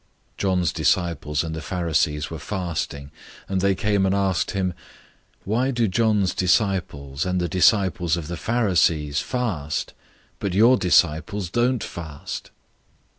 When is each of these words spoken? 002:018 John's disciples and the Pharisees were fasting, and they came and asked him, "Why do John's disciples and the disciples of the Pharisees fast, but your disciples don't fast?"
002:018 0.33 0.37
John's 0.37 0.73
disciples 0.73 1.43
and 1.43 1.55
the 1.55 1.61
Pharisees 1.61 2.31
were 2.31 2.39
fasting, 2.39 3.11
and 3.47 3.61
they 3.61 3.75
came 3.75 4.03
and 4.07 4.15
asked 4.15 4.49
him, 4.49 4.73
"Why 5.43 5.69
do 5.69 5.87
John's 5.87 6.33
disciples 6.33 7.23
and 7.23 7.39
the 7.39 7.47
disciples 7.47 8.17
of 8.17 8.27
the 8.27 8.35
Pharisees 8.35 9.19
fast, 9.19 9.93
but 10.39 10.55
your 10.55 10.75
disciples 10.75 11.51
don't 11.51 11.83
fast?" 11.83 12.49